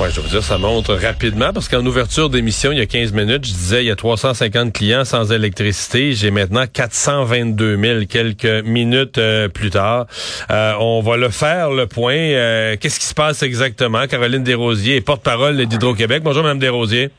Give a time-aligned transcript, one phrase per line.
[0.00, 3.12] Ouais, je veux dire, ça montre rapidement parce qu'en ouverture d'émission, il y a 15
[3.12, 6.12] minutes, je disais, il y a 350 clients sans électricité.
[6.12, 10.06] J'ai maintenant 422 000 quelques minutes euh, plus tard.
[10.52, 12.14] Euh, on va le faire, le point.
[12.14, 14.06] Euh, qu'est-ce qui se passe exactement?
[14.06, 16.22] Caroline Desrosiers est porte-parole d'Hydro-Québec.
[16.22, 17.10] Bonjour, Mme Desrosiers.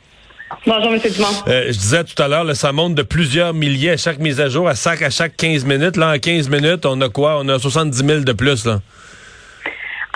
[0.66, 1.02] Bonjour, M.
[1.04, 1.28] Dumont.
[1.48, 4.70] je disais tout à l'heure, ça monte de plusieurs milliers à chaque mise à jour,
[4.70, 5.98] à chaque, à chaque 15 minutes.
[5.98, 7.40] Là, en 15 minutes, on a quoi?
[7.42, 8.80] On a 70 000 de plus, là.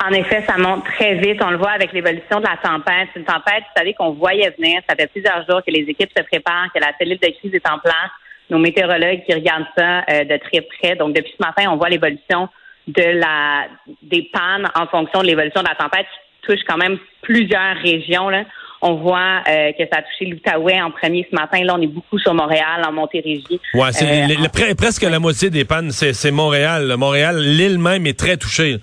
[0.02, 1.42] En effet, ça monte très vite.
[1.44, 3.10] On le voit avec l'évolution de la tempête.
[3.14, 4.82] C'est une tempête, vous savez, qu'on voyait venir.
[4.90, 7.70] Ça fait plusieurs jours que les équipes se préparent, que la cellule de crise est
[7.70, 8.12] en place.
[8.50, 10.96] Nos météorologues qui regardent ça euh, de très près.
[10.96, 12.50] Donc, depuis ce matin, on voit l'évolution
[12.88, 13.68] de la
[14.02, 18.30] des pannes en fonction de l'évolution de la tempête qui touche quand même plusieurs régions.
[18.30, 18.44] Là.
[18.82, 21.64] On voit euh, que ça a touché l'Outaouais en premier ce matin.
[21.64, 23.62] Là, on est beaucoup sur Montréal, en Montérégie.
[23.74, 26.94] Ouais, c'est euh, presque la moitié des pannes, c'est Montréal.
[26.98, 28.80] Montréal, l'île même est très touchée.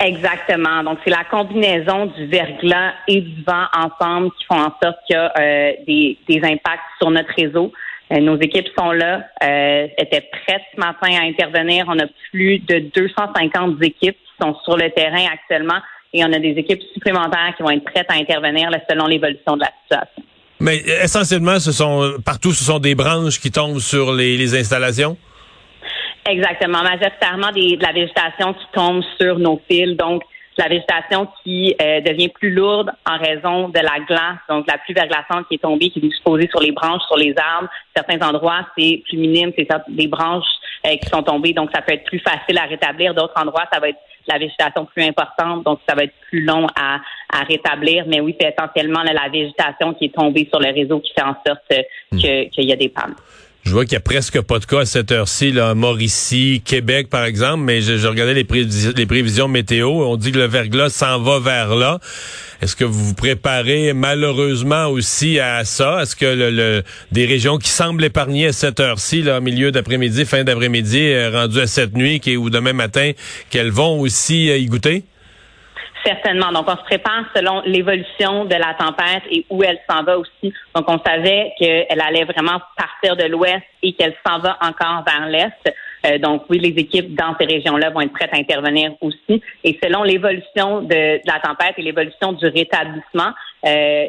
[0.00, 0.82] Exactement.
[0.82, 5.16] Donc, c'est la combinaison du verglas et du vent ensemble qui font en sorte qu'il
[5.16, 7.72] y a euh, des, des, impacts sur notre réseau.
[8.12, 11.86] Euh, nos équipes sont là, euh, étaient prêtes ce matin à intervenir.
[11.88, 15.80] On a plus de 250 équipes qui sont sur le terrain actuellement
[16.12, 19.62] et on a des équipes supplémentaires qui vont être prêtes à intervenir selon l'évolution de
[19.62, 20.22] la situation.
[20.60, 25.16] Mais essentiellement, ce sont partout, ce sont des branches qui tombent sur les, les installations?
[26.28, 26.82] Exactement.
[26.82, 29.96] Majoritairement des, de la végétation qui tombe sur nos fils.
[29.96, 30.22] Donc,
[30.58, 34.94] la végétation qui euh, devient plus lourde en raison de la glace, donc la pluie
[34.94, 37.68] verglaçante qui est tombée, qui est disposée sur les branches, sur les arbres.
[37.94, 40.46] Certains endroits, c'est plus minime, c'est des branches
[40.86, 43.14] euh, qui sont tombées, donc ça peut être plus facile à rétablir.
[43.14, 46.66] D'autres endroits, ça va être la végétation plus importante, donc ça va être plus long
[46.74, 47.00] à,
[47.32, 48.04] à rétablir.
[48.06, 51.36] Mais oui, c'est essentiellement la végétation qui est tombée sur le réseau qui fait en
[51.46, 52.18] sorte euh, hmm.
[52.18, 53.14] qu'il y a des pannes.
[53.66, 57.10] Je vois qu'il y a presque pas de cas à cette heure-ci, là, Mauricie, Québec,
[57.10, 59.88] par exemple, mais je, regardais les, prévisions météo.
[59.88, 61.98] On dit que le verglas s'en va vers là.
[62.62, 66.02] Est-ce que vous vous préparez malheureusement aussi à ça?
[66.02, 71.00] Est-ce que des régions qui semblent épargnées à cette heure-ci, là, milieu d'après-midi, fin d'après-midi,
[71.00, 73.10] euh, rendu à cette nuit qui, ou demain matin,
[73.50, 75.02] qu'elles vont aussi euh, y goûter?
[76.06, 76.52] Certainement.
[76.52, 80.52] Donc, on se prépare selon l'évolution de la tempête et où elle s'en va aussi.
[80.72, 85.26] Donc, on savait qu'elle allait vraiment partir de l'ouest et qu'elle s'en va encore vers
[85.26, 85.74] l'est.
[86.06, 89.42] Euh, donc, oui, les équipes dans ces régions-là vont être prêtes à intervenir aussi.
[89.64, 93.32] Et selon l'évolution de, la tempête et l'évolution du rétablissement,
[93.66, 94.06] euh,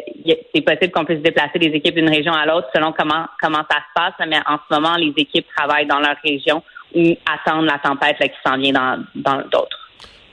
[0.54, 3.78] c'est possible qu'on puisse déplacer des équipes d'une région à l'autre selon comment comment ça
[3.78, 4.28] se passe.
[4.28, 6.62] Mais en ce moment, les équipes travaillent dans leur région
[6.94, 9.87] ou attendent la tempête là, qui s'en vient dans dans d'autres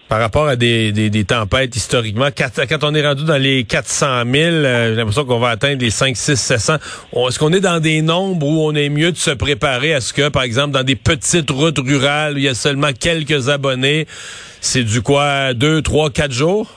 [0.08, 2.28] par rapport à des, des, tempêtes historiquement.
[2.36, 5.90] Quand, on est rendu dans les 400 000, euh, j'ai l'impression qu'on va atteindre les
[5.90, 6.74] 5, 6, 700.
[6.74, 10.12] Est-ce qu'on est dans des nombres où on est mieux de se préparer à ce
[10.12, 14.06] que, par exemple, dans des petites routes rurales où il y a seulement quelques abonnés,
[14.60, 16.68] c'est du quoi, deux, trois, quatre jours?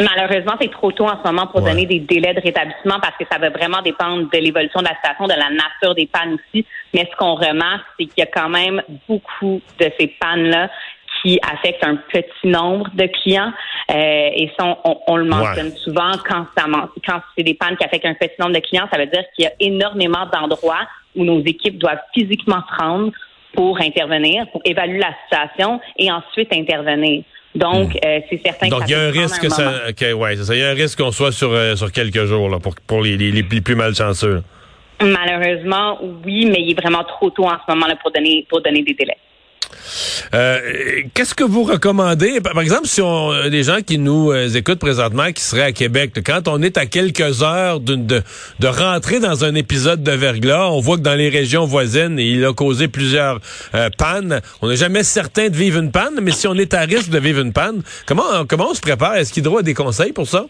[0.00, 3.24] Malheureusement, c'est trop tôt en ce moment pour donner des délais de rétablissement parce que
[3.30, 6.66] ça va vraiment dépendre de l'évolution de la situation, de la nature des pannes aussi.
[6.92, 10.70] Mais ce qu'on remarque, c'est qu'il y a quand même beaucoup de ces pannes-là
[11.22, 13.52] qui affecte un petit nombre de clients.
[13.90, 13.94] Euh,
[14.34, 16.66] et ça, on, le mentionne souvent quand ça
[17.06, 19.44] quand c'est des pannes qui affectent un petit nombre de clients, ça veut dire qu'il
[19.44, 23.12] y a énormément d'endroits où nos équipes doivent physiquement se rendre
[23.54, 27.22] pour intervenir, pour évaluer la situation et ensuite intervenir.
[27.54, 27.98] Donc, hmm.
[28.06, 30.60] euh, c'est certain Donc, il y a un risque que ça, que, ouais, ça, il
[30.60, 33.16] y a un risque qu'on soit sur, euh, sur quelques jours là, pour, pour les,
[33.18, 34.42] les, les plus malchanceux.
[35.02, 38.62] Malheureusement, oui, mais il est vraiment trop tôt en ce moment là, pour donner pour
[38.62, 39.18] donner des délais.
[40.34, 40.58] Euh,
[41.14, 42.40] qu'est-ce que vous recommandez?
[42.40, 45.72] Par exemple, si on euh, des gens qui nous euh, écoutent présentement, qui seraient à
[45.72, 48.22] Québec, quand on est à quelques heures de,
[48.64, 52.52] rentrer dans un épisode de verglas, on voit que dans les régions voisines, il a
[52.52, 53.40] causé plusieurs
[53.98, 54.40] pannes.
[54.62, 57.18] On n'est jamais certain de vivre une panne, mais si on est à risque de
[57.18, 59.16] vivre une panne, comment, comment on se prépare?
[59.16, 60.46] Est-ce qu'il a des conseils pour ça?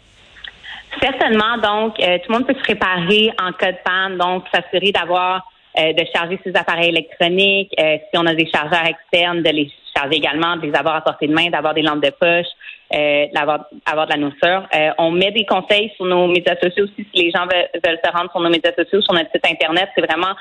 [1.00, 1.56] Certainement.
[1.56, 4.18] Donc, tout le monde peut se préparer en cas de panne.
[4.18, 8.84] Donc, s'assurer d'avoir euh, de charger ses appareils électroniques, euh, si on a des chargeurs
[8.86, 12.02] externes, de les charger également, de les avoir à portée de main, d'avoir des lampes
[12.02, 12.46] de poche,
[12.94, 14.68] euh, d'avoir avoir de la nourriture.
[14.74, 18.10] Euh, on met des conseils sur nos médias sociaux aussi si les gens veulent, se
[18.10, 19.88] rendre sur nos médias sociaux, sur notre site internet.
[19.94, 20.34] C'est vraiment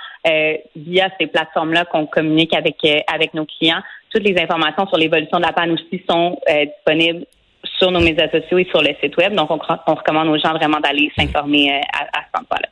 [0.76, 2.76] via ces plateformes-là qu'on communique avec
[3.08, 3.82] avec nos clients.
[4.14, 7.26] Toutes les informations sur l'évolution de la panne aussi sont disponibles
[7.80, 9.34] sur nos médias sociaux et sur le site web.
[9.34, 12.71] Donc, on, recommande aux gens vraiment d'aller s'informer à, à ce endroit-là.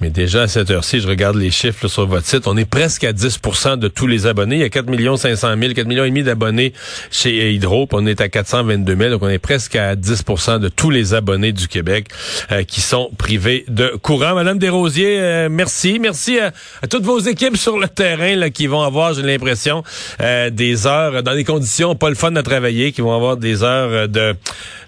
[0.00, 3.04] Mais déjà, à cette heure-ci, je regarde les chiffres sur votre site, on est presque
[3.04, 4.56] à 10% de tous les abonnés.
[4.56, 6.72] Il y a 4 500 000, 4 millions et demi d'abonnés
[7.10, 10.90] chez Hydro, on est à 422 000, donc on est presque à 10% de tous
[10.90, 12.08] les abonnés du Québec
[12.52, 14.34] euh, qui sont privés de courant.
[14.34, 15.98] Madame Desrosiers, euh, merci.
[16.00, 16.52] Merci à,
[16.88, 19.82] toutes vos équipes sur le terrain là, qui vont avoir, j'ai l'impression,
[20.20, 23.62] euh, des heures dans des conditions pas le fun à travailler, qui vont avoir des
[23.62, 24.34] heures de,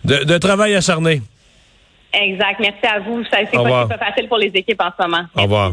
[0.04, 1.22] de, de travail acharné.
[2.12, 2.60] Exact.
[2.60, 3.24] Merci à vous.
[3.24, 5.24] Ça, c'est pas, pas facile pour les équipes en ce moment.
[5.36, 5.72] Au revoir.